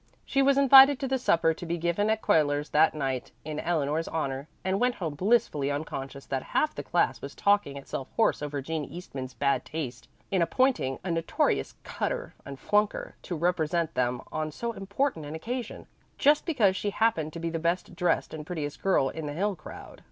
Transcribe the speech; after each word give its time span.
She 0.25 0.41
was 0.41 0.57
invited 0.57 0.99
to 0.99 1.07
the 1.07 1.19
supper 1.19 1.53
to 1.53 1.63
be 1.63 1.77
given 1.77 2.09
at 2.09 2.23
Cuyler's 2.23 2.71
that 2.71 2.95
night 2.95 3.31
in 3.45 3.59
Eleanor's 3.59 4.07
honor, 4.07 4.47
and 4.63 4.79
went 4.79 4.95
home 4.95 5.13
blissfully 5.13 5.69
unconscious 5.69 6.25
that 6.25 6.41
half 6.41 6.73
the 6.73 6.81
class 6.81 7.21
was 7.21 7.35
talking 7.35 7.77
itself 7.77 8.07
hoarse 8.15 8.41
over 8.41 8.63
Jean 8.63 8.83
Eastman's 8.83 9.35
bad 9.35 9.63
taste 9.63 10.07
in 10.31 10.41
appointing 10.41 10.97
a 11.03 11.11
notorious 11.11 11.75
"cutter" 11.83 12.33
and 12.47 12.57
"flunker" 12.59 13.13
to 13.21 13.35
represent 13.35 13.93
them 13.93 14.21
on 14.31 14.49
so 14.51 14.71
important 14.71 15.23
an 15.27 15.35
occasion, 15.35 15.85
just 16.17 16.47
because 16.47 16.75
she 16.75 16.89
happened 16.89 17.31
to 17.33 17.39
be 17.39 17.51
the 17.51 17.59
best 17.59 17.95
dressed 17.95 18.33
and 18.33 18.43
prettiest 18.47 18.81
girl 18.81 19.09
in 19.09 19.27
the 19.27 19.33
Hill 19.33 19.55
crowd. 19.55 19.99